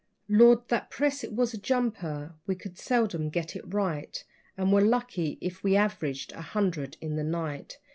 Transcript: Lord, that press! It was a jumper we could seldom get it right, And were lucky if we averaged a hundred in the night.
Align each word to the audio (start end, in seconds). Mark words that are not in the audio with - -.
Lord, 0.27 0.67
that 0.69 0.89
press! 0.89 1.23
It 1.23 1.31
was 1.31 1.53
a 1.53 1.59
jumper 1.59 2.33
we 2.47 2.55
could 2.55 2.75
seldom 2.79 3.29
get 3.29 3.55
it 3.55 3.71
right, 3.71 4.23
And 4.57 4.73
were 4.73 4.81
lucky 4.81 5.37
if 5.41 5.63
we 5.63 5.75
averaged 5.75 6.31
a 6.33 6.41
hundred 6.41 6.97
in 7.01 7.17
the 7.17 7.23
night. 7.23 7.77